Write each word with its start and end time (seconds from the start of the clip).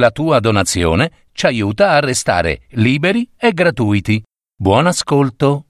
La 0.00 0.10
tua 0.10 0.40
donazione 0.40 1.10
ci 1.32 1.44
aiuta 1.44 1.90
a 1.90 2.00
restare 2.00 2.62
liberi 2.70 3.30
e 3.36 3.52
gratuiti. 3.52 4.22
Buon 4.56 4.86
ascolto. 4.86 5.66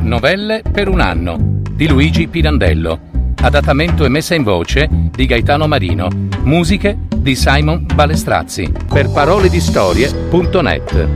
Novelle 0.00 0.62
per 0.62 0.88
un 0.88 1.00
anno 1.00 1.36
di 1.70 1.86
Luigi 1.86 2.26
Pirandello. 2.26 3.34
Adattamento 3.42 4.06
e 4.06 4.08
messa 4.08 4.34
in 4.34 4.44
voce 4.44 4.88
di 4.90 5.26
Gaetano 5.26 5.66
Marino. 5.66 6.08
Musiche 6.42 7.00
di 7.14 7.36
Simon 7.36 7.84
Balestrazzi. 7.84 8.72
Per 8.88 9.10
parole 9.10 9.50
di 9.50 9.60
storie.net. 9.60 11.08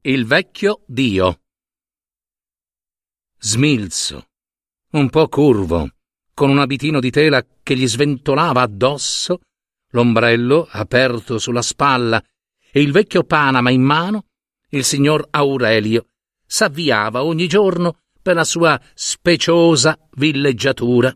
Il 0.00 0.24
vecchio 0.24 0.80
Dio. 0.86 1.38
Smilzo, 3.38 4.28
un 4.92 5.08
po' 5.08 5.28
curvo, 5.28 5.88
con 6.34 6.50
un 6.50 6.58
abitino 6.58 7.00
di 7.00 7.10
tela 7.10 7.44
che 7.62 7.76
gli 7.76 7.86
sventolava 7.86 8.60
addosso, 8.60 9.40
l'ombrello 9.90 10.68
aperto 10.70 11.38
sulla 11.38 11.62
spalla 11.62 12.22
e 12.70 12.80
il 12.80 12.92
vecchio 12.92 13.24
Panama 13.24 13.70
in 13.70 13.82
mano, 13.82 14.26
il 14.70 14.84
signor 14.84 15.26
Aurelio 15.30 16.06
s'avviava 16.46 17.24
ogni 17.24 17.46
giorno 17.46 17.98
per 18.20 18.34
la 18.34 18.44
sua 18.44 18.80
speciosa 18.94 19.98
villeggiatura. 20.16 21.14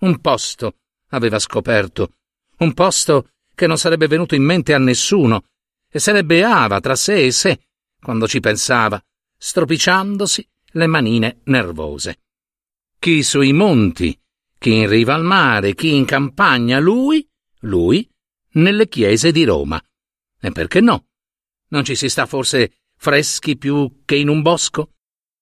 Un 0.00 0.20
posto 0.20 0.76
aveva 1.10 1.38
scoperto, 1.38 2.12
un 2.58 2.72
posto 2.72 3.28
che 3.54 3.66
non 3.66 3.76
sarebbe 3.76 4.06
venuto 4.06 4.34
in 4.34 4.42
mente 4.42 4.72
a 4.72 4.78
nessuno, 4.78 5.44
e 5.90 5.98
se 5.98 6.12
ne 6.12 6.24
beava 6.24 6.80
tra 6.80 6.96
sé 6.96 7.26
e 7.26 7.30
sé 7.30 7.60
quando 8.00 8.26
ci 8.26 8.40
pensava, 8.40 9.00
stropicciandosi 9.36 10.48
le 10.72 10.86
manine 10.86 11.40
nervose. 11.44 12.16
Chi 13.02 13.24
sui 13.24 13.52
monti, 13.52 14.16
chi 14.56 14.74
in 14.74 14.88
riva 14.88 15.14
al 15.14 15.24
mare, 15.24 15.74
chi 15.74 15.92
in 15.92 16.04
campagna, 16.04 16.78
lui, 16.78 17.28
lui, 17.62 18.08
nelle 18.52 18.86
chiese 18.86 19.32
di 19.32 19.42
Roma. 19.42 19.84
E 20.40 20.52
perché 20.52 20.80
no? 20.80 21.08
Non 21.70 21.82
ci 21.82 21.96
si 21.96 22.08
sta 22.08 22.26
forse 22.26 22.84
freschi 22.96 23.56
più 23.56 24.02
che 24.04 24.14
in 24.14 24.28
un 24.28 24.40
bosco? 24.40 24.92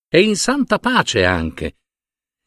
E 0.09 0.23
in 0.23 0.37
santa 0.37 0.79
pace 0.79 1.27
anche. 1.27 1.77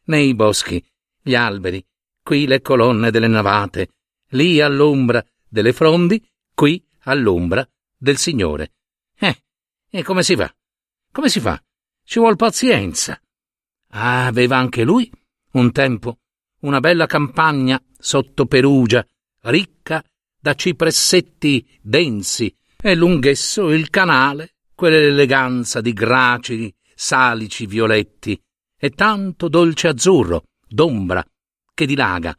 Nei 0.06 0.34
boschi, 0.34 0.84
gli 1.22 1.36
alberi, 1.36 1.86
qui 2.24 2.48
le 2.48 2.62
colonne 2.62 3.12
delle 3.12 3.28
navate, 3.28 3.90
lì 4.30 4.62
all'ombra 4.62 5.24
delle 5.48 5.74
frondi, 5.74 6.28
qui 6.56 6.84
all'ombra 7.02 7.64
del 7.96 8.18
Signore. 8.18 8.74
Eh, 9.16 9.44
e 9.92 10.02
come 10.02 10.24
si 10.24 10.36
fa? 10.36 10.52
Come 11.12 11.30
si 11.30 11.40
fa? 11.40 11.64
Ci 12.04 12.18
vuol 12.18 12.36
pazienza. 12.36 13.23
Ah, 13.96 14.26
aveva 14.26 14.58
anche 14.58 14.84
lui, 14.84 15.10
un 15.52 15.72
tempo, 15.72 16.18
una 16.62 16.80
bella 16.80 17.06
campagna 17.06 17.82
sotto 17.98 18.48
Perugia, 18.48 19.06
ricca 19.42 20.04
da 20.40 20.56
cipressetti 20.56 21.80
densi 21.82 22.54
e 22.82 22.96
lunghesso 22.96 23.70
il 23.72 23.90
canale, 23.90 24.56
quell'eleganza 24.74 25.80
di 25.80 25.94
gracili, 25.94 26.74
salici 26.96 27.66
violetti 27.68 28.40
e 28.76 28.90
tanto 28.90 29.48
dolce 29.48 29.90
azzurro, 29.90 30.46
d'ombra, 30.68 31.24
che 31.74 31.86
dilaga, 31.86 32.36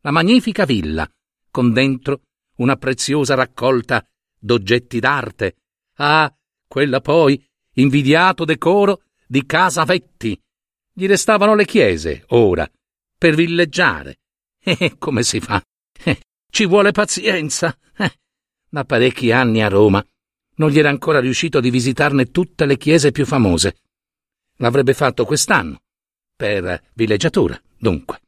la 0.00 0.10
magnifica 0.10 0.64
villa, 0.64 1.08
con 1.50 1.72
dentro 1.72 2.22
una 2.56 2.76
preziosa 2.76 3.34
raccolta 3.34 4.04
d'oggetti 4.38 5.00
d'arte. 5.00 5.56
Ah, 5.96 6.32
quella 6.66 7.00
poi, 7.00 7.42
invidiato 7.74 8.44
decoro 8.44 9.02
di 9.26 9.44
Casa 9.44 9.84
Vetti. 9.84 10.38
Gli 10.96 11.08
restavano 11.08 11.56
le 11.56 11.64
chiese, 11.64 12.22
ora, 12.28 12.70
per 13.18 13.34
villeggiare. 13.34 14.18
Eh, 14.66 14.96
come 14.96 15.22
si 15.24 15.40
fa? 15.40 15.60
Eh, 16.04 16.20
ci 16.50 16.66
vuole 16.66 16.92
pazienza. 16.92 17.76
Eh, 17.98 18.12
da 18.68 18.84
parecchi 18.84 19.32
anni 19.32 19.62
a 19.62 19.68
Roma 19.68 20.04
non 20.56 20.70
gli 20.70 20.78
era 20.78 20.88
ancora 20.88 21.18
riuscito 21.18 21.58
di 21.60 21.70
visitarne 21.70 22.30
tutte 22.30 22.64
le 22.64 22.76
chiese 22.76 23.10
più 23.10 23.26
famose. 23.26 23.78
L'avrebbe 24.58 24.94
fatto 24.94 25.24
quest'anno, 25.24 25.80
per 26.36 26.90
villeggiatura, 26.94 27.60
dunque. 27.76 28.20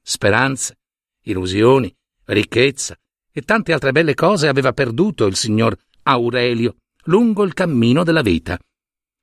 Speranze, 0.00 0.78
illusioni, 1.24 1.94
ricchezza 2.24 2.96
e 3.30 3.42
tante 3.42 3.74
altre 3.74 3.92
belle 3.92 4.14
cose 4.14 4.48
aveva 4.48 4.72
perduto 4.72 5.26
il 5.26 5.36
signor 5.36 5.76
Aurelio 6.04 6.76
lungo 7.04 7.44
il 7.44 7.52
cammino 7.52 8.04
della 8.04 8.22
vita. 8.22 8.58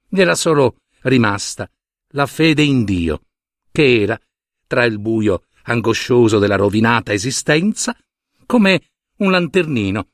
Gli 0.07 0.21
era 0.21 0.35
solo 0.35 0.77
rimasta 1.01 1.67
la 2.13 2.25
fede 2.25 2.63
in 2.63 2.83
Dio, 2.83 3.21
che 3.71 4.01
era, 4.01 4.19
tra 4.67 4.85
il 4.85 4.99
buio 4.99 5.45
angoscioso 5.63 6.39
della 6.39 6.55
rovinata 6.55 7.13
esistenza, 7.13 7.95
come 8.45 8.81
un 9.17 9.31
lanternino, 9.31 10.09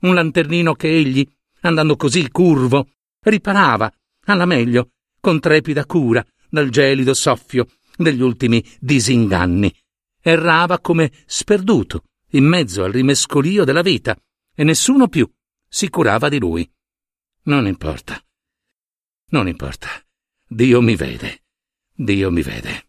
un 0.00 0.14
lanternino 0.14 0.74
che 0.74 0.88
egli, 0.88 1.26
andando 1.60 1.96
così 1.96 2.30
curvo, 2.30 2.88
riparava, 3.20 3.92
alla 4.26 4.46
meglio, 4.46 4.92
con 5.20 5.40
trepida 5.40 5.84
cura, 5.86 6.24
dal 6.48 6.68
gelido 6.70 7.14
soffio 7.14 7.66
degli 7.96 8.20
ultimi 8.20 8.64
disinganni. 8.80 9.74
Errava 10.20 10.80
come 10.80 11.12
sperduto, 11.26 12.04
in 12.30 12.44
mezzo 12.44 12.84
al 12.84 12.92
rimescolio 12.92 13.64
della 13.64 13.82
vita, 13.82 14.16
e 14.54 14.64
nessuno 14.64 15.08
più 15.08 15.28
si 15.68 15.88
curava 15.88 16.28
di 16.28 16.38
lui. 16.38 16.68
Non 17.44 17.66
importa. 17.66 18.22
Non 19.30 19.48
importa. 19.48 19.88
Dio 20.46 20.80
mi 20.80 20.96
vede. 20.96 21.43
Dio 21.96 22.28
mi 22.32 22.42
vede. 22.42 22.86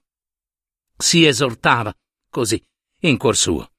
Si 0.98 1.26
esortava, 1.26 1.94
così, 2.28 2.60
in 3.02 3.18
cuor 3.18 3.38
suo. 3.38 3.70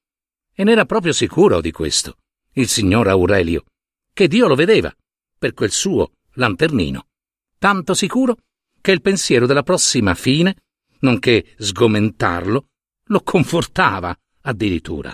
E 0.53 0.63
n'era 0.63 0.85
proprio 0.85 1.11
sicuro 1.11 1.59
di 1.59 1.71
questo, 1.71 2.19
il 2.53 2.69
signor 2.69 3.09
Aurelio, 3.09 3.65
che 4.13 4.29
Dio 4.29 4.47
lo 4.47 4.55
vedeva, 4.55 4.95
per 5.37 5.53
quel 5.53 5.71
suo 5.71 6.13
lanternino. 6.35 7.07
Tanto 7.57 7.93
sicuro 7.93 8.37
che 8.79 8.91
il 8.91 9.01
pensiero 9.01 9.45
della 9.45 9.63
prossima 9.63 10.15
fine, 10.15 10.55
nonché 10.99 11.55
sgomentarlo, 11.57 12.67
lo 13.07 13.21
confortava 13.21 14.17
addirittura. 14.43 15.13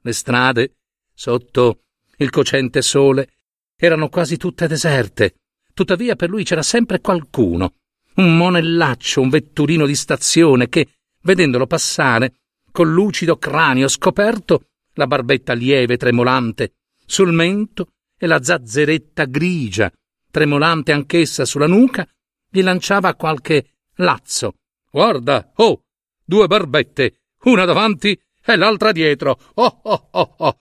Le 0.00 0.12
strade, 0.12 0.78
sotto 1.14 1.84
il 2.16 2.30
cocente 2.30 2.82
sole, 2.82 3.30
erano 3.76 4.08
quasi 4.08 4.36
tutte 4.36 4.66
deserte. 4.66 5.36
Tuttavia 5.72 6.16
per 6.16 6.28
lui 6.28 6.42
c'era 6.42 6.62
sempre 6.62 7.00
qualcuno, 7.00 7.74
un 8.18 8.36
monellaccio, 8.36 9.20
un 9.20 9.28
vetturino 9.28 9.86
di 9.86 9.94
stazione 9.94 10.68
che, 10.68 10.88
vedendolo 11.22 11.66
passare, 11.66 12.34
col 12.70 12.90
lucido 12.90 13.36
cranio 13.38 13.88
scoperto, 13.88 14.66
la 14.94 15.06
barbetta 15.06 15.52
lieve 15.52 15.96
tremolante 15.96 16.74
sul 17.06 17.32
mento 17.32 17.92
e 18.18 18.26
la 18.26 18.42
zazzeretta 18.42 19.24
grigia, 19.24 19.90
tremolante 20.30 20.92
anch'essa 20.92 21.44
sulla 21.44 21.66
nuca, 21.66 22.06
gli 22.50 22.62
lanciava 22.62 23.14
qualche 23.14 23.76
lazzo. 23.96 24.54
Guarda, 24.90 25.52
oh, 25.56 25.84
due 26.24 26.46
barbette, 26.46 27.20
una 27.44 27.64
davanti 27.64 28.20
e 28.44 28.56
l'altra 28.56 28.92
dietro. 28.92 29.38
Oh, 29.54 29.80
oh, 29.82 30.08
oh, 30.10 30.34
oh. 30.38 30.58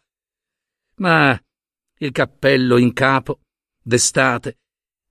Ma 0.97 1.39
il 1.99 2.11
cappello 2.11 2.77
in 2.77 2.93
capo, 2.93 3.39
d'estate. 3.81 4.57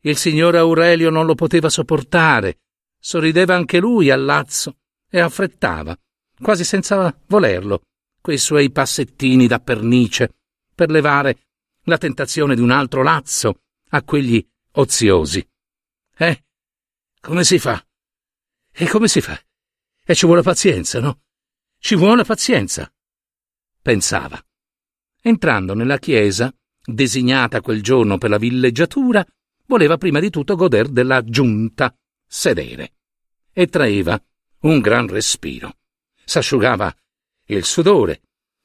Il 0.06 0.16
signor 0.16 0.54
Aurelio 0.54 1.10
non 1.10 1.26
lo 1.26 1.34
poteva 1.34 1.68
sopportare. 1.68 2.60
Sorrideva 2.96 3.56
anche 3.56 3.80
lui 3.80 4.08
al 4.08 4.24
lazzo 4.24 4.78
e 5.10 5.18
affrettava, 5.18 5.98
quasi 6.40 6.62
senza 6.62 7.12
volerlo, 7.26 7.82
quei 8.20 8.38
suoi 8.38 8.70
passettini 8.70 9.48
da 9.48 9.58
pernice 9.58 10.36
per 10.72 10.90
levare 10.90 11.46
la 11.84 11.98
tentazione 11.98 12.54
di 12.54 12.60
un 12.60 12.70
altro 12.70 13.02
lazzo 13.02 13.62
a 13.90 14.02
quegli 14.04 14.44
oziosi. 14.74 15.44
Eh? 16.16 16.44
Come 17.20 17.42
si 17.42 17.58
fa? 17.58 17.84
E 18.72 18.88
come 18.88 19.08
si 19.08 19.20
fa? 19.20 19.36
E 20.04 20.14
ci 20.14 20.26
vuole 20.26 20.42
pazienza, 20.42 21.00
no? 21.00 21.22
Ci 21.80 21.96
vuole 21.96 22.22
pazienza. 22.22 22.88
Pensava. 23.82 24.40
Entrando 25.20 25.74
nella 25.74 25.98
chiesa, 25.98 26.54
designata 26.84 27.60
quel 27.60 27.82
giorno 27.82 28.18
per 28.18 28.30
la 28.30 28.38
villeggiatura, 28.38 29.26
voleva 29.66 29.96
prima 29.96 30.20
di 30.20 30.30
tutto 30.30 30.56
goder 30.56 30.88
della 30.88 31.22
giunta, 31.24 31.94
sedere. 32.26 32.92
E 33.52 33.66
traeva 33.68 34.20
un 34.60 34.80
gran 34.80 35.06
respiro. 35.06 35.76
S'asciugava 36.24 36.94
il 37.46 37.64
sudore, 37.64 38.20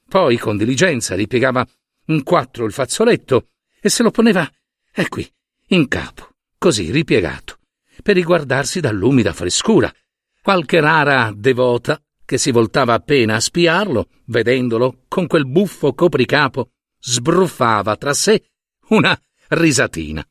poi 0.08 0.38
con 0.38 0.58
diligenza 0.58 1.16
ripiegava 1.16 1.66
in 2.08 2.24
quattro 2.24 2.66
il 2.66 2.74
fazzoletto 2.74 3.50
e 3.80 3.90
se 3.90 4.04
lo 4.04 4.12
poneva, 4.12 4.50
è 4.92 5.08
qui, 5.08 5.30
in 5.68 5.88
capo, 5.88 6.30
così 6.58 6.92
ripiegato, 6.92 7.60
per 8.04 8.16
riguardarsi 8.16 8.80
dall'umida 8.80 9.34
frescura. 9.34 9.94
Qualche 10.42 10.80
rara 10.80 11.32
devota 11.36 12.02
che 12.26 12.38
si 12.38 12.52
voltava 12.52 12.94
appena 12.94 13.36
a 13.36 13.40
spiarlo, 13.40 14.10
vedendolo 14.26 15.04
con 15.08 15.28
quel 15.28 15.46
buffo 15.46 15.94
copricapo 15.94 16.72
sbruffava 17.00 17.96
tra 17.96 18.14
sé 18.14 18.44
una 18.90 19.20
risatina. 19.50 20.26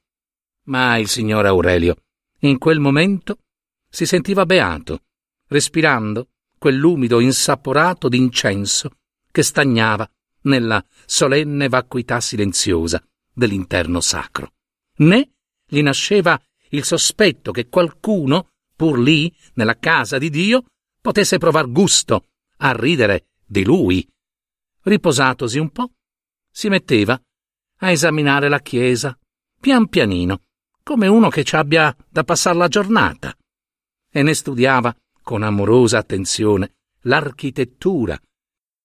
Ma 0.64 0.96
il 0.98 1.08
signor 1.08 1.46
Aurelio, 1.46 1.96
in 2.40 2.58
quel 2.58 2.80
momento, 2.80 3.38
si 3.88 4.06
sentiva 4.06 4.46
beato, 4.46 5.02
respirando, 5.48 6.28
quell'umido 6.58 7.20
insaporato 7.20 8.08
d'incenso 8.08 8.90
che 9.30 9.42
stagnava 9.42 10.08
nella 10.42 10.84
solenne 11.06 11.68
vacuità 11.68 12.20
silenziosa 12.20 13.02
dell'interno 13.32 14.00
sacro, 14.00 14.52
né 14.98 15.30
gli 15.66 15.82
nasceva 15.82 16.40
il 16.70 16.84
sospetto 16.84 17.52
che 17.52 17.68
qualcuno, 17.68 18.50
pur 18.76 18.98
lì, 18.98 19.34
nella 19.54 19.78
casa 19.78 20.18
di 20.18 20.30
Dio, 20.30 20.64
potesse 21.00 21.38
provar 21.38 21.70
gusto 21.70 22.26
a 22.58 22.72
ridere 22.72 23.28
di 23.44 23.64
lui. 23.64 24.06
Riposatosi 24.82 25.58
un 25.58 25.70
po', 25.70 25.92
si 26.50 26.68
metteva 26.68 27.20
a 27.82 27.90
esaminare 27.90 28.48
la 28.48 28.60
chiesa, 28.60 29.18
pian 29.60 29.88
pianino, 29.88 30.42
come 30.90 31.06
uno 31.06 31.28
che 31.28 31.44
ci 31.44 31.54
abbia 31.54 31.96
da 32.08 32.24
passare 32.24 32.58
la 32.58 32.66
giornata, 32.66 33.32
e 34.10 34.22
ne 34.24 34.34
studiava 34.34 34.92
con 35.22 35.44
amorosa 35.44 35.98
attenzione 35.98 36.78
l'architettura, 37.02 38.20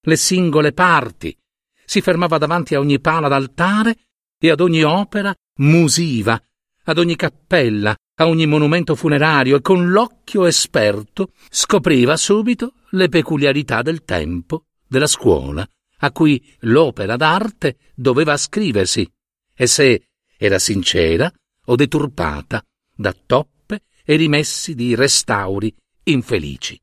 le 0.02 0.16
singole 0.16 0.72
parti, 0.72 1.36
si 1.84 2.02
fermava 2.02 2.38
davanti 2.38 2.76
a 2.76 2.80
ogni 2.80 3.00
pala 3.00 3.28
d'altare 3.28 3.98
e 4.38 4.52
ad 4.52 4.60
ogni 4.60 4.84
opera 4.84 5.34
musiva, 5.62 6.40
ad 6.84 7.00
ogni 7.00 7.16
cappella, 7.16 7.98
a 8.20 8.28
ogni 8.28 8.46
monumento 8.46 8.94
funerario 8.94 9.56
e 9.56 9.62
con 9.62 9.90
l'occhio 9.90 10.46
esperto 10.46 11.32
scopriva 11.50 12.16
subito 12.18 12.74
le 12.92 13.10
peculiarità 13.10 13.82
del 13.82 14.04
tempo, 14.04 14.66
della 14.88 15.08
scuola, 15.08 15.68
a 16.02 16.12
cui 16.12 16.56
l'opera 16.60 17.16
d'arte 17.16 17.78
doveva 17.96 18.34
ascriversi, 18.34 19.12
e 19.56 19.66
se 19.66 20.10
era 20.38 20.60
sincera 20.60 21.34
o 21.66 21.76
deturpata 21.76 22.64
da 22.96 23.14
toppe 23.14 23.84
e 24.04 24.16
rimessi 24.16 24.76
di 24.76 24.96
restauri 24.96 25.74
infelici. 26.04 26.80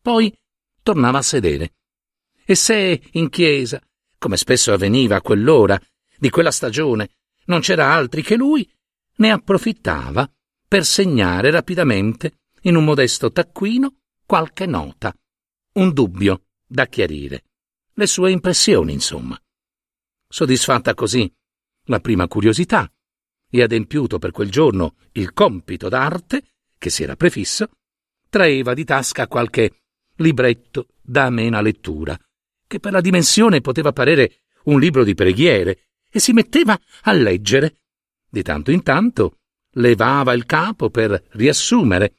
Poi 0.00 0.32
tornava 0.82 1.18
a 1.18 1.22
sedere. 1.22 1.74
E 2.44 2.54
se 2.54 3.02
in 3.12 3.28
chiesa, 3.28 3.80
come 4.18 4.36
spesso 4.36 4.72
avveniva 4.72 5.16
a 5.16 5.22
quell'ora 5.22 5.80
di 6.18 6.30
quella 6.30 6.50
stagione, 6.50 7.10
non 7.46 7.60
c'era 7.60 7.92
altri 7.92 8.22
che 8.22 8.36
lui, 8.36 8.68
ne 9.16 9.30
approfittava 9.30 10.30
per 10.66 10.84
segnare 10.84 11.50
rapidamente 11.50 12.40
in 12.62 12.76
un 12.76 12.84
modesto 12.84 13.30
taccuino 13.30 13.96
qualche 14.24 14.66
nota, 14.66 15.14
un 15.74 15.92
dubbio 15.92 16.44
da 16.66 16.86
chiarire, 16.86 17.44
le 17.94 18.06
sue 18.06 18.30
impressioni, 18.30 18.92
insomma. 18.92 19.38
Soddisfatta 20.28 20.94
così 20.94 21.30
la 21.86 22.00
prima 22.00 22.26
curiosità 22.28 22.90
e 23.54 23.62
adempiuto 23.62 24.18
per 24.18 24.30
quel 24.30 24.50
giorno 24.50 24.94
il 25.12 25.34
compito 25.34 25.90
d'arte 25.90 26.42
che 26.78 26.88
si 26.88 27.02
era 27.02 27.16
prefisso, 27.16 27.68
traeva 28.30 28.72
di 28.72 28.84
tasca 28.84 29.28
qualche 29.28 29.82
libretto 30.16 30.88
da 31.02 31.26
amena 31.26 31.60
lettura, 31.60 32.18
che 32.66 32.80
per 32.80 32.92
la 32.92 33.02
dimensione 33.02 33.60
poteva 33.60 33.92
parere 33.92 34.44
un 34.64 34.80
libro 34.80 35.04
di 35.04 35.14
preghiere, 35.14 35.88
e 36.10 36.18
si 36.18 36.32
metteva 36.32 36.78
a 37.02 37.12
leggere. 37.12 37.76
Di 38.28 38.42
tanto 38.42 38.70
in 38.70 38.82
tanto 38.82 39.40
levava 39.74 40.32
il 40.32 40.46
capo 40.46 40.88
per 40.88 41.22
riassumere 41.32 42.14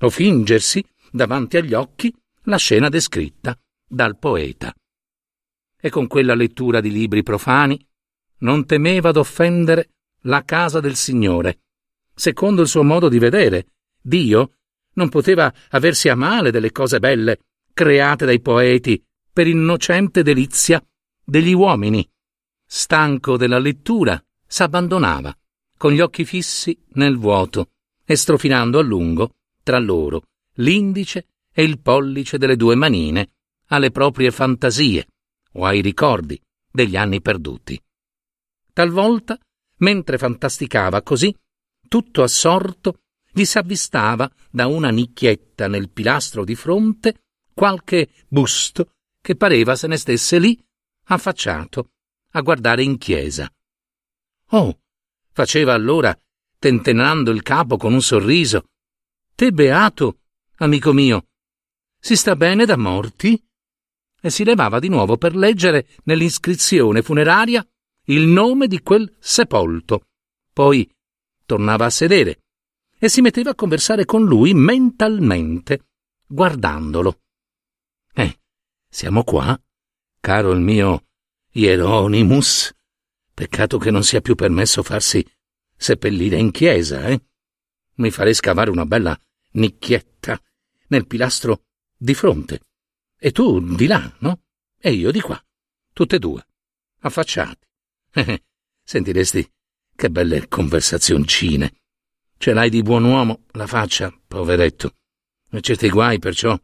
o 0.00 0.08
fingersi 0.08 0.84
davanti 1.10 1.56
agli 1.56 1.74
occhi 1.74 2.14
la 2.42 2.56
scena 2.56 2.88
descritta 2.88 3.58
dal 3.86 4.18
poeta. 4.18 4.72
E 5.80 5.90
con 5.90 6.06
quella 6.06 6.34
lettura 6.34 6.80
di 6.80 6.90
libri 6.90 7.22
profani 7.22 7.84
non 8.38 8.66
temeva 8.66 9.10
d'offendere 9.10 9.90
la 10.26 10.44
casa 10.44 10.80
del 10.80 10.96
Signore. 10.96 11.60
Secondo 12.14 12.62
il 12.62 12.68
suo 12.68 12.82
modo 12.82 13.08
di 13.08 13.18
vedere, 13.18 13.66
Dio 14.00 14.52
non 14.94 15.08
poteva 15.08 15.52
aversi 15.70 16.08
a 16.08 16.14
male 16.14 16.50
delle 16.50 16.72
cose 16.72 16.98
belle 16.98 17.40
create 17.72 18.24
dai 18.24 18.40
poeti 18.40 19.04
per 19.30 19.46
innocente 19.46 20.22
delizia 20.22 20.82
degli 21.22 21.52
uomini. 21.52 22.08
Stanco 22.64 23.36
della 23.36 23.58
lettura, 23.58 24.22
s'abbandonava, 24.46 25.36
con 25.76 25.92
gli 25.92 26.00
occhi 26.00 26.24
fissi 26.24 26.78
nel 26.94 27.18
vuoto, 27.18 27.72
e 28.04 28.16
strofinando 28.16 28.78
a 28.78 28.82
lungo, 28.82 29.34
tra 29.62 29.78
loro, 29.78 30.22
l'indice 30.54 31.26
e 31.52 31.64
il 31.64 31.80
pollice 31.80 32.38
delle 32.38 32.56
due 32.56 32.74
manine 32.76 33.32
alle 33.66 33.90
proprie 33.90 34.30
fantasie 34.30 35.06
o 35.52 35.64
ai 35.64 35.82
ricordi 35.82 36.40
degli 36.70 36.96
anni 36.96 37.20
perduti. 37.20 37.80
Talvolta, 38.72 39.38
mentre 39.78 40.18
fantasticava 40.18 41.02
così, 41.02 41.34
tutto 41.88 42.22
assorto, 42.22 43.00
gli 43.30 43.44
s'avvistava 43.44 44.30
da 44.50 44.66
una 44.66 44.90
nicchietta 44.90 45.68
nel 45.68 45.90
pilastro 45.90 46.44
di 46.44 46.54
fronte 46.54 47.24
qualche 47.52 48.08
busto 48.28 48.92
che 49.20 49.36
pareva 49.36 49.76
se 49.76 49.86
ne 49.86 49.96
stesse 49.96 50.38
lì, 50.38 50.58
affacciato, 51.04 51.90
a 52.32 52.40
guardare 52.40 52.82
in 52.82 52.96
chiesa. 52.98 53.50
Oh, 54.50 54.80
faceva 55.32 55.74
allora, 55.74 56.18
tentennando 56.58 57.30
il 57.30 57.42
capo 57.42 57.76
con 57.76 57.92
un 57.92 58.02
sorriso, 58.02 58.68
te 59.34 59.52
beato, 59.52 60.20
amico 60.56 60.92
mio, 60.92 61.26
si 61.98 62.16
sta 62.16 62.36
bene 62.36 62.64
da 62.64 62.76
morti? 62.76 63.42
E 64.20 64.30
si 64.30 64.44
levava 64.44 64.78
di 64.78 64.88
nuovo 64.88 65.16
per 65.16 65.34
leggere 65.34 65.88
nell'iscrizione 66.04 67.02
funeraria 67.02 67.66
il 68.06 68.26
nome 68.26 68.66
di 68.66 68.82
quel 68.82 69.16
sepolto. 69.18 70.08
Poi 70.52 70.88
tornava 71.44 71.86
a 71.86 71.90
sedere 71.90 72.42
e 72.98 73.08
si 73.08 73.20
metteva 73.20 73.50
a 73.50 73.54
conversare 73.54 74.04
con 74.04 74.24
lui 74.24 74.54
mentalmente, 74.54 75.86
guardandolo. 76.26 77.20
Eh, 78.14 78.38
siamo 78.88 79.22
qua, 79.22 79.58
caro 80.20 80.52
il 80.52 80.60
mio 80.60 81.06
Hieronymus. 81.52 82.72
Peccato 83.34 83.78
che 83.78 83.90
non 83.90 84.02
sia 84.02 84.20
più 84.20 84.34
permesso 84.34 84.82
farsi 84.82 85.26
seppellire 85.76 86.38
in 86.38 86.50
chiesa, 86.50 87.06
eh? 87.06 87.20
Mi 87.96 88.10
farei 88.10 88.34
scavare 88.34 88.70
una 88.70 88.86
bella 88.86 89.18
nicchietta 89.52 90.40
nel 90.88 91.06
pilastro 91.06 91.64
di 91.96 92.14
fronte. 92.14 92.60
E 93.18 93.32
tu 93.32 93.74
di 93.74 93.86
là, 93.86 94.14
no? 94.20 94.42
E 94.78 94.92
io 94.92 95.10
di 95.10 95.20
qua. 95.20 95.42
Tutte 95.92 96.16
e 96.16 96.18
due, 96.18 96.46
affacciati. 97.00 97.66
Sentiresti 98.82 99.52
che 99.94 100.10
belle 100.10 100.48
conversazioncine. 100.48 101.80
Ce 102.38 102.52
l'hai 102.52 102.70
di 102.70 102.82
buon 102.82 103.04
uomo 103.04 103.44
la 103.52 103.66
faccia, 103.66 104.12
poveretto. 104.26 104.94
E 105.50 105.60
certi 105.60 105.88
guai, 105.88 106.18
perciò 106.18 106.58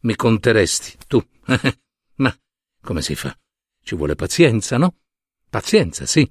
mi 0.00 0.14
conteresti, 0.14 0.96
tu. 1.06 1.22
Ma 2.16 2.36
come 2.80 3.02
si 3.02 3.14
fa? 3.14 3.36
Ci 3.82 3.96
vuole 3.96 4.14
pazienza, 4.14 4.76
no? 4.76 4.98
Pazienza, 5.48 6.06
sì. 6.06 6.30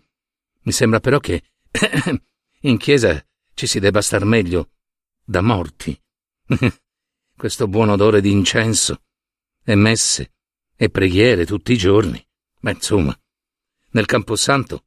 Mi 0.62 0.72
sembra 0.72 1.00
però 1.00 1.20
che 1.20 1.44
in 2.62 2.78
chiesa 2.78 3.24
ci 3.54 3.68
si 3.68 3.80
debba 3.80 4.02
star 4.02 4.26
meglio 4.26 4.72
da 5.24 5.42
morti. 5.42 6.00
Questo 7.36 7.68
buon 7.68 7.90
odore 7.90 8.22
di 8.22 8.32
incenso 8.32 9.04
e 9.64 9.76
messe 9.76 10.34
e 10.76 10.90
preghiere 10.90 11.46
tutti 11.46 11.74
i 11.74 11.78
giorni. 11.78 12.24
Ma 12.62 12.72
insomma, 12.72 13.18
nel 13.98 14.06
Camposanto, 14.06 14.84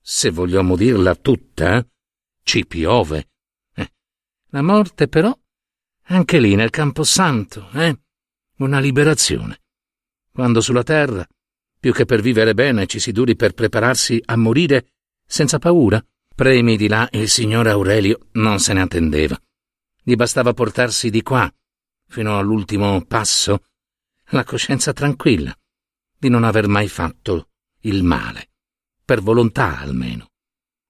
se 0.00 0.30
vogliamo 0.30 0.74
dirla 0.74 1.14
tutta, 1.16 1.76
eh, 1.76 1.86
ci 2.42 2.64
piove. 2.64 3.28
Eh, 3.74 3.92
la 4.48 4.62
morte 4.62 5.06
però, 5.06 5.38
anche 6.04 6.38
lì 6.40 6.54
nel 6.54 6.70
Camposanto, 6.70 7.68
eh? 7.72 7.98
Una 8.56 8.80
liberazione. 8.80 9.60
Quando 10.32 10.62
sulla 10.62 10.82
terra, 10.82 11.26
più 11.78 11.92
che 11.92 12.06
per 12.06 12.22
vivere 12.22 12.54
bene, 12.54 12.86
ci 12.86 12.98
si 12.98 13.12
duri 13.12 13.36
per 13.36 13.52
prepararsi 13.52 14.18
a 14.24 14.36
morire 14.36 14.92
senza 15.26 15.58
paura, 15.58 16.02
premi 16.34 16.78
di 16.78 16.88
là 16.88 17.06
il 17.12 17.28
signor 17.28 17.66
Aurelio 17.66 18.28
non 18.32 18.60
se 18.60 18.72
ne 18.72 18.80
attendeva. 18.80 19.38
Gli 20.02 20.14
bastava 20.14 20.54
portarsi 20.54 21.10
di 21.10 21.20
qua, 21.20 21.52
fino 22.08 22.38
all'ultimo 22.38 23.04
passo, 23.04 23.64
la 24.28 24.44
coscienza 24.44 24.94
tranquilla 24.94 25.54
di 26.16 26.30
non 26.30 26.44
aver 26.44 26.66
mai 26.66 26.88
fatto 26.88 27.50
il 27.80 28.02
male, 28.02 28.52
per 29.04 29.20
volontà 29.20 29.78
almeno. 29.78 30.30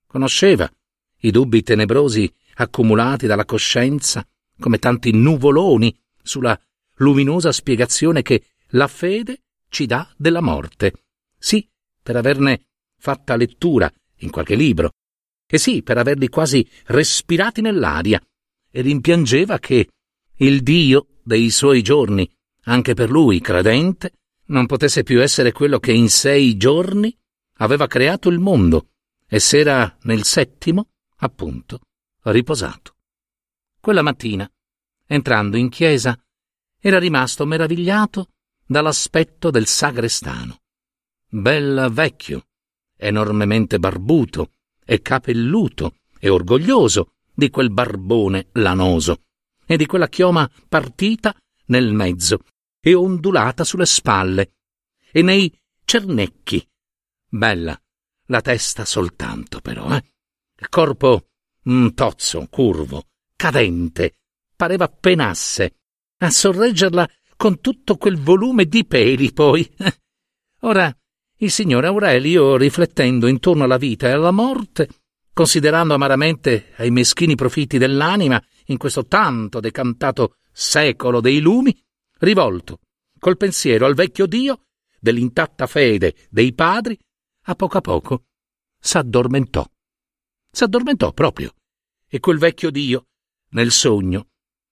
Conosceva 0.06 0.70
i 1.20 1.30
dubbi 1.30 1.62
tenebrosi 1.62 2.32
accumulati 2.56 3.26
dalla 3.26 3.44
coscienza 3.44 4.26
come 4.58 4.78
tanti 4.78 5.12
nuvoloni 5.12 5.96
sulla 6.22 6.58
luminosa 6.96 7.50
spiegazione 7.50 8.22
che 8.22 8.44
la 8.68 8.86
fede 8.86 9.42
ci 9.68 9.86
dà 9.86 10.08
della 10.16 10.40
morte. 10.40 10.92
Sì, 11.36 11.68
per 12.02 12.16
averne 12.16 12.66
fatta 12.98 13.36
lettura 13.36 13.92
in 14.18 14.30
qualche 14.30 14.54
libro, 14.54 14.92
e 15.46 15.58
sì, 15.58 15.82
per 15.82 15.98
averli 15.98 16.28
quasi 16.28 16.66
respirati 16.86 17.60
nell'aria, 17.60 18.22
e 18.70 18.80
rimpiangeva 18.80 19.58
che 19.58 19.88
il 20.36 20.62
Dio 20.62 21.08
dei 21.22 21.50
suoi 21.50 21.82
giorni, 21.82 22.28
anche 22.64 22.94
per 22.94 23.10
lui 23.10 23.40
credente, 23.40 24.12
non 24.46 24.66
potesse 24.66 25.02
più 25.02 25.22
essere 25.22 25.52
quello 25.52 25.78
che 25.78 25.92
in 25.92 26.08
sei 26.08 26.56
giorni 26.56 27.16
aveva 27.58 27.86
creato 27.86 28.28
il 28.28 28.38
mondo 28.38 28.90
e 29.26 29.38
s'era 29.38 29.96
nel 30.02 30.24
settimo, 30.24 30.90
appunto, 31.16 31.80
riposato. 32.22 32.96
Quella 33.80 34.02
mattina, 34.02 34.50
entrando 35.06 35.56
in 35.56 35.68
chiesa, 35.68 36.18
era 36.78 36.98
rimasto 36.98 37.46
meravigliato 37.46 38.30
dall'aspetto 38.66 39.50
del 39.50 39.66
sagrestano. 39.66 40.60
Bel 41.28 41.88
vecchio, 41.90 42.46
enormemente 42.96 43.78
barbuto 43.78 44.52
e 44.84 45.00
capelluto 45.00 45.96
e 46.18 46.28
orgoglioso 46.28 47.14
di 47.32 47.50
quel 47.50 47.70
barbone 47.70 48.48
lanoso 48.52 49.24
e 49.66 49.76
di 49.76 49.86
quella 49.86 50.08
chioma 50.08 50.48
partita 50.68 51.34
nel 51.66 51.92
mezzo 51.92 52.40
e 52.80 52.94
ondulata 52.94 53.64
sulle 53.64 53.86
spalle 53.86 54.52
e 55.10 55.22
nei 55.22 55.52
cernecchi. 55.84 56.66
Bella, 57.34 57.76
la 58.26 58.40
testa 58.40 58.84
soltanto 58.84 59.60
però, 59.60 59.92
eh? 59.92 60.04
Il 60.56 60.68
corpo 60.68 61.30
mm, 61.68 61.88
tozzo, 61.88 62.46
curvo, 62.48 63.08
cadente, 63.34 64.18
pareva 64.54 64.86
penasse, 64.86 65.78
a 66.18 66.30
sorreggerla 66.30 67.10
con 67.36 67.60
tutto 67.60 67.96
quel 67.96 68.18
volume 68.18 68.66
di 68.66 68.86
peli 68.86 69.32
poi. 69.32 69.68
Ora, 70.60 70.96
il 71.38 71.50
signor 71.50 71.84
Aurelio, 71.84 72.56
riflettendo 72.56 73.26
intorno 73.26 73.64
alla 73.64 73.78
vita 73.78 74.06
e 74.06 74.12
alla 74.12 74.30
morte, 74.30 74.88
considerando 75.32 75.92
amaramente 75.92 76.72
ai 76.76 76.92
meschini 76.92 77.34
profitti 77.34 77.78
dell'anima 77.78 78.40
in 78.66 78.76
questo 78.76 79.06
tanto 79.06 79.58
decantato 79.58 80.36
secolo 80.52 81.20
dei 81.20 81.40
lumi, 81.40 81.76
rivolto 82.20 82.78
col 83.18 83.36
pensiero 83.36 83.86
al 83.86 83.94
vecchio 83.94 84.26
Dio 84.26 84.66
dell'intatta 85.00 85.66
fede 85.66 86.14
dei 86.30 86.54
padri, 86.54 86.96
a 87.44 87.54
poco 87.54 87.78
a 87.78 87.80
poco 87.80 88.24
s'addormentò. 88.78 89.66
S'addormentò 90.50 91.12
proprio, 91.12 91.54
e 92.08 92.20
quel 92.20 92.38
vecchio 92.38 92.70
Dio, 92.70 93.06
nel 93.50 93.72
sogno, 93.72 94.28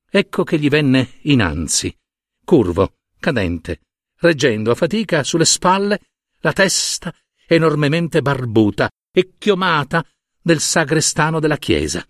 ecco 0.08 0.44
che 0.44 0.58
gli 0.58 0.68
venne 0.68 1.18
innanzi, 1.22 1.96
curvo, 2.44 2.98
cadente, 3.18 3.80
reggendo 4.16 4.70
a 4.70 4.74
fatica 4.74 5.24
sulle 5.24 5.44
spalle 5.44 6.00
la 6.40 6.52
testa 6.52 7.14
enormemente 7.46 8.22
barbuta 8.22 8.90
e 9.12 9.34
chiomata 9.38 10.06
del 10.40 10.60
sagrestano 10.60 11.40
della 11.40 11.56
chiesa. 11.56 12.06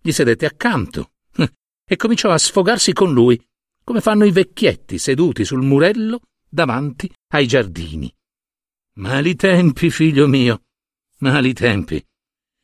Gli 0.00 0.12
sedette 0.12 0.46
accanto 0.46 1.12
e 1.84 1.96
cominciò 1.96 2.30
a 2.30 2.38
sfogarsi 2.38 2.92
con 2.92 3.12
lui, 3.12 3.42
come 3.82 4.00
fanno 4.00 4.24
i 4.24 4.32
vecchietti 4.32 4.98
seduti 4.98 5.44
sul 5.44 5.62
murello 5.62 6.20
davanti 6.48 7.12
ai 7.28 7.46
giardini. 7.46 8.12
Mali 8.98 9.36
tempi, 9.36 9.90
figlio 9.90 10.26
mio, 10.26 10.62
mali 11.18 11.52
tempi. 11.52 12.02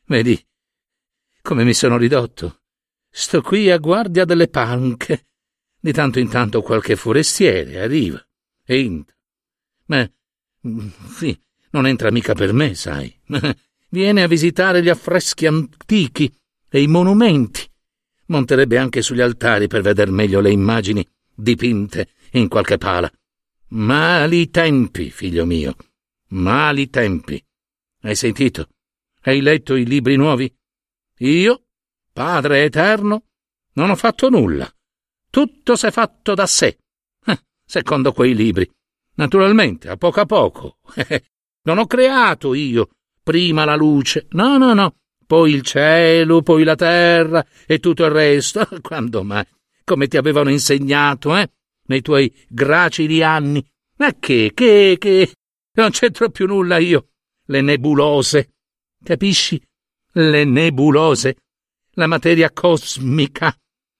Vedi 0.07 0.43
come 1.43 1.63
mi 1.63 1.75
sono 1.75 1.95
ridotto. 1.95 2.61
Sto 3.07 3.43
qui 3.43 3.69
a 3.69 3.77
guardia 3.77 4.25
delle 4.25 4.47
panche. 4.47 5.27
Di 5.79 5.91
tanto 5.91 6.17
in 6.17 6.29
tanto 6.29 6.63
qualche 6.63 6.95
forestiere 6.95 7.81
arriva 7.81 8.19
e 8.65 8.79
entra. 8.79 9.15
Ma 9.85 10.11
sì, 11.15 11.39
non 11.69 11.85
entra 11.85 12.09
mica 12.09 12.33
per 12.33 12.51
me, 12.51 12.73
sai. 12.73 13.15
Viene 13.89 14.23
a 14.23 14.27
visitare 14.27 14.81
gli 14.81 14.89
affreschi 14.89 15.45
antichi 15.45 16.35
e 16.67 16.81
i 16.81 16.87
monumenti. 16.87 17.61
Monterebbe 18.27 18.79
anche 18.79 19.03
sugli 19.03 19.21
altari 19.21 19.67
per 19.67 19.81
veder 19.83 20.09
meglio 20.09 20.39
le 20.39 20.49
immagini 20.49 21.07
dipinte 21.31 22.09
in 22.31 22.47
qualche 22.47 22.79
pala. 22.79 23.11
Mali 23.67 24.49
tempi, 24.49 25.11
figlio 25.11 25.45
mio, 25.45 25.75
mali 26.33 26.89
tempi. 26.89 27.43
Hai 28.01 28.15
sentito? 28.15 28.69
Hai 29.21 29.41
letto 29.41 29.75
i 29.75 29.85
libri 29.85 30.15
nuovi? 30.15 30.53
Io, 31.19 31.63
Padre 32.11 32.63
Eterno, 32.63 33.25
non 33.73 33.89
ho 33.89 33.95
fatto 33.95 34.29
nulla. 34.29 34.69
Tutto 35.29 35.75
s'è 35.75 35.91
fatto 35.91 36.33
da 36.33 36.45
sé. 36.45 36.77
Eh, 37.25 37.39
secondo 37.65 38.11
quei 38.11 38.35
libri. 38.35 38.69
Naturalmente, 39.15 39.89
a 39.89 39.97
poco 39.97 40.19
a 40.19 40.25
poco. 40.25 40.77
non 41.63 41.77
ho 41.77 41.87
creato 41.87 42.53
io 42.53 42.89
prima 43.23 43.63
la 43.63 43.75
luce. 43.75 44.27
No, 44.31 44.57
no, 44.57 44.73
no. 44.73 44.95
Poi 45.25 45.53
il 45.53 45.61
cielo, 45.61 46.41
poi 46.41 46.63
la 46.63 46.75
terra 46.75 47.45
e 47.65 47.79
tutto 47.79 48.03
il 48.03 48.11
resto. 48.11 48.67
Quando 48.81 49.23
mai? 49.23 49.45
Come 49.83 50.07
ti 50.07 50.17
avevano 50.17 50.49
insegnato, 50.49 51.35
eh? 51.35 51.49
Nei 51.85 52.01
tuoi 52.01 52.33
gracili 52.49 53.23
anni. 53.23 53.65
Ma 53.97 54.13
che, 54.19 54.51
che, 54.53 54.97
che? 54.99 55.31
Non 55.75 55.91
c'entro 55.91 56.29
più 56.29 56.47
nulla 56.47 56.77
io. 56.77 57.09
Le 57.45 57.61
nebulose. 57.61 58.53
Capisci? 59.03 59.61
Le 60.13 60.43
nebulose. 60.43 61.37
La 61.91 62.07
materia 62.07 62.51
cosmica. 62.51 63.55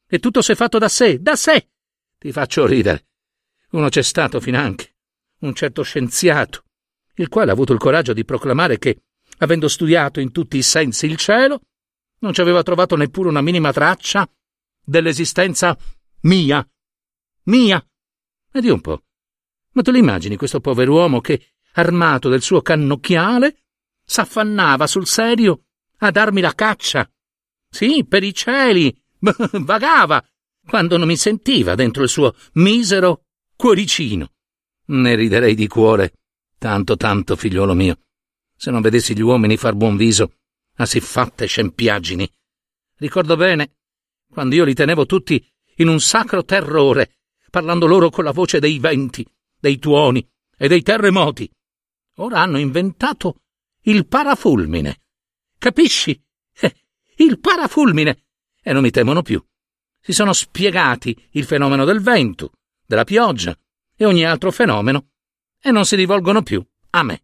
E 0.07 0.19
tutto 0.19 0.41
si 0.41 0.51
è 0.51 0.55
fatto 0.55 0.77
da 0.77 0.89
sé, 0.89 1.19
da 1.19 1.35
sé. 1.35 1.69
Ti 2.17 2.31
faccio 2.31 2.65
ridere. 2.65 3.07
Uno 3.71 3.89
c'è 3.89 4.03
stato 4.03 4.39
finanche 4.39 4.93
un 5.45 5.53
certo 5.53 5.83
scienziato, 5.83 6.63
il 7.15 7.29
quale 7.29 7.49
ha 7.49 7.53
avuto 7.53 7.73
il 7.73 7.79
coraggio 7.79 8.13
di 8.13 8.25
proclamare 8.25 8.79
che, 8.79 9.03
avendo 9.39 9.67
studiato 9.67 10.19
in 10.19 10.31
tutti 10.31 10.57
i 10.57 10.61
sensi 10.61 11.05
il 11.05 11.17
cielo, 11.17 11.61
non 12.19 12.33
ci 12.33 12.41
aveva 12.41 12.63
trovato 12.63 12.95
neppure 12.95 13.29
una 13.29 13.41
minima 13.41 13.71
traccia 13.71 14.29
dell'esistenza 14.83 15.77
mia. 16.21 16.65
Mia. 17.43 17.85
Vedi 18.51 18.69
un 18.69 18.81
po'. 18.81 19.03
Ma 19.71 19.81
tu 19.81 19.91
l'immagini 19.91 20.37
questo 20.37 20.61
pover'uomo 20.61 21.19
che, 21.19 21.52
armato 21.73 22.29
del 22.29 22.41
suo 22.41 22.61
cannocchiale, 22.61 23.63
s'affannava 24.03 24.87
sul 24.87 25.07
serio 25.07 25.65
a 25.97 26.11
darmi 26.11 26.41
la 26.41 26.53
caccia? 26.53 27.09
Sì, 27.69 28.05
per 28.05 28.23
i 28.23 28.33
cieli. 28.33 28.95
Vagava 29.19 30.23
quando 30.65 30.97
non 30.97 31.07
mi 31.07 31.17
sentiva 31.17 31.75
dentro 31.75 32.03
il 32.03 32.09
suo 32.09 32.35
misero 32.53 33.25
cuoricino. 33.55 34.31
Ne 34.85 35.15
riderei 35.15 35.55
di 35.55 35.67
cuore, 35.67 36.13
tanto 36.57 36.97
tanto, 36.97 37.35
figliuolo 37.35 37.73
mio, 37.73 37.99
se 38.55 38.71
non 38.71 38.81
vedessi 38.81 39.15
gli 39.15 39.21
uomini 39.21 39.57
far 39.57 39.75
buon 39.75 39.95
viso 39.95 40.33
a 40.75 40.85
siffatte 40.85 41.45
scempiaggini. 41.45 42.29
Ricordo 42.97 43.35
bene, 43.35 43.75
quando 44.29 44.55
io 44.55 44.63
li 44.63 44.73
tenevo 44.73 45.05
tutti 45.05 45.45
in 45.77 45.87
un 45.87 45.99
sacro 45.99 46.43
terrore, 46.43 47.15
parlando 47.49 47.85
loro 47.85 48.09
con 48.09 48.23
la 48.23 48.31
voce 48.31 48.59
dei 48.59 48.79
venti, 48.79 49.25
dei 49.59 49.79
tuoni 49.79 50.27
e 50.57 50.67
dei 50.67 50.81
terremoti. 50.81 51.49
Ora 52.17 52.39
hanno 52.41 52.59
inventato 52.59 53.41
il 53.81 54.05
parafulmine. 54.07 55.01
Capisci? 55.57 56.21
Eh, 56.59 56.75
il 57.17 57.39
parafulmine! 57.39 58.25
E 58.61 58.73
non 58.73 58.81
mi 58.81 58.91
temono 58.91 59.21
più. 59.21 59.43
Si 59.99 60.13
sono 60.13 60.33
spiegati 60.33 61.29
il 61.31 61.45
fenomeno 61.45 61.85
del 61.85 62.01
vento, 62.01 62.51
della 62.85 63.03
pioggia, 63.03 63.57
e 63.95 64.05
ogni 64.05 64.25
altro 64.25 64.51
fenomeno, 64.51 65.09
e 65.59 65.71
non 65.71 65.85
si 65.85 65.95
rivolgono 65.95 66.43
più 66.43 66.63
a 66.91 67.03
me. 67.03 67.23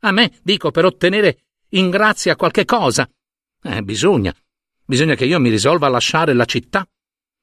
A 0.00 0.12
me, 0.12 0.38
dico, 0.42 0.70
per 0.70 0.84
ottenere 0.84 1.44
in 1.70 1.90
grazia 1.90 2.36
qualche 2.36 2.64
cosa. 2.64 3.08
Eh, 3.62 3.82
bisogna. 3.82 4.34
Bisogna 4.84 5.14
che 5.14 5.26
io 5.26 5.38
mi 5.38 5.50
risolva 5.50 5.86
a 5.86 5.90
lasciare 5.90 6.32
la 6.32 6.44
città 6.44 6.88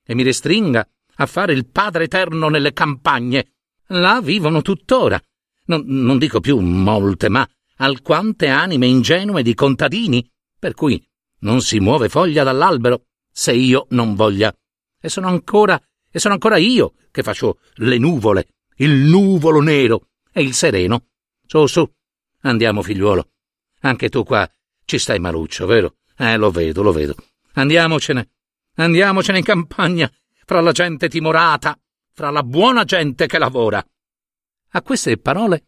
e 0.03 0.15
mi 0.15 0.23
restringa 0.23 0.87
a 1.15 1.25
fare 1.25 1.53
il 1.53 1.67
Padre 1.67 2.05
Eterno 2.05 2.49
nelle 2.49 2.73
campagne. 2.73 3.53
Là 3.87 4.19
vivono 4.21 4.61
tuttora. 4.61 5.21
Non, 5.67 5.83
non 5.85 6.17
dico 6.17 6.39
più 6.39 6.59
molte, 6.59 7.29
ma 7.29 7.47
alquante 7.77 8.47
anime 8.47 8.87
ingenue 8.87 9.43
di 9.43 9.53
contadini, 9.53 10.27
per 10.57 10.73
cui 10.73 11.01
non 11.39 11.61
si 11.61 11.79
muove 11.79 12.09
foglia 12.09 12.43
dall'albero 12.43 13.05
se 13.31 13.53
io 13.53 13.85
non 13.91 14.15
voglia. 14.15 14.53
E 14.99 15.09
sono 15.09 15.27
ancora, 15.27 15.81
e 16.11 16.19
sono 16.19 16.33
ancora 16.33 16.57
io 16.57 16.93
che 17.11 17.23
faccio 17.23 17.59
le 17.75 17.97
nuvole 17.97 18.47
il 18.77 18.91
nuvolo 18.91 19.61
nero 19.61 20.07
e 20.31 20.41
il 20.41 20.53
sereno. 20.53 21.07
Su, 21.45 21.65
su, 21.65 21.89
andiamo, 22.41 22.81
figliuolo. 22.81 23.29
Anche 23.81 24.09
tu 24.09 24.23
qua 24.23 24.49
ci 24.85 24.97
stai 24.97 25.19
maluccio, 25.19 25.65
vero? 25.65 25.95
Eh, 26.17 26.37
lo 26.37 26.51
vedo, 26.51 26.81
lo 26.81 26.91
vedo. 26.91 27.15
Andiamocene. 27.53 28.29
Andiamocene 28.75 29.39
in 29.39 29.43
campagna, 29.43 30.11
fra 30.45 30.61
la 30.61 30.71
gente 30.71 31.09
timorata, 31.09 31.79
fra 32.13 32.29
la 32.29 32.43
buona 32.43 32.83
gente 32.83 33.25
che 33.27 33.37
lavora. 33.39 33.83
A 34.71 34.81
queste 34.81 35.17
parole, 35.17 35.67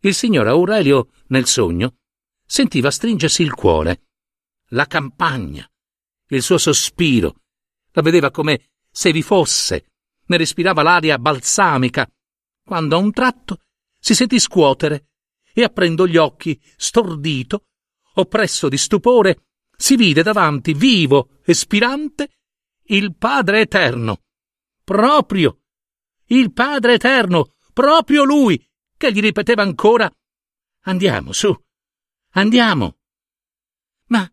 il 0.00 0.14
signor 0.14 0.46
Aurelio, 0.48 1.10
nel 1.28 1.46
sogno, 1.46 1.96
sentiva 2.44 2.90
stringersi 2.90 3.42
il 3.42 3.52
cuore. 3.52 4.02
La 4.68 4.86
campagna, 4.86 5.68
il 6.28 6.42
suo 6.42 6.58
sospiro, 6.58 7.42
la 7.92 8.02
vedeva 8.02 8.30
come 8.30 8.70
se 8.90 9.12
vi 9.12 9.22
fosse, 9.22 9.92
ne 10.26 10.36
respirava 10.36 10.82
l'aria 10.82 11.18
balsamica 11.18 12.08
quando 12.62 12.96
a 12.96 12.98
un 12.98 13.12
tratto 13.12 13.60
si 13.98 14.14
sentì 14.14 14.38
scuotere 14.38 15.08
e 15.52 15.62
aprendo 15.62 16.06
gli 16.06 16.16
occhi, 16.16 16.60
stordito, 16.76 17.66
oppresso 18.14 18.68
di 18.68 18.76
stupore, 18.76 19.46
si 19.76 19.96
vide 19.96 20.22
davanti, 20.22 20.72
vivo 20.72 21.38
e 21.44 21.54
spirante, 21.54 22.30
il 22.84 23.14
Padre 23.16 23.60
Eterno. 23.60 24.22
Proprio 24.82 25.60
il 26.26 26.52
Padre 26.52 26.94
Eterno, 26.94 27.54
proprio 27.74 28.24
lui, 28.24 28.66
che 28.96 29.12
gli 29.12 29.20
ripeteva 29.20 29.60
ancora 29.62 30.10
Andiamo, 30.86 31.32
su, 31.32 31.54
andiamo. 32.32 32.98
Ma 34.08 34.30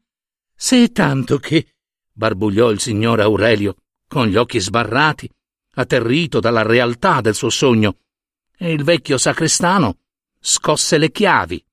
se 0.53 0.83
è 0.83 0.91
tanto 0.91 1.37
che, 1.37 1.75
barbugliò 2.11 2.71
il 2.71 2.79
signor 2.81 3.21
Aurelio, 3.21 3.77
con 4.05 4.27
gli 4.27 4.35
occhi 4.35 4.59
sbarrati, 4.59 5.29
atterrito 5.75 6.41
dalla 6.41 6.61
realtà 6.61 7.21
del 7.21 7.35
suo 7.35 7.49
sogno, 7.49 7.99
e 8.57 8.73
il 8.73 8.83
vecchio 8.83 9.17
sacrestano 9.17 9.99
scosse 10.41 10.97
le 10.97 11.09
chiavi. 11.09 11.65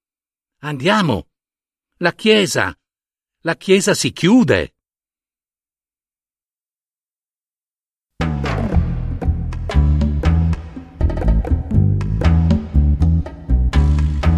Andiamo. 0.61 1.27
La 1.97 2.13
chiesa. 2.13 2.77
La 3.41 3.57
chiesa 3.57 3.95
si 3.95 4.13
chiude. 4.13 4.77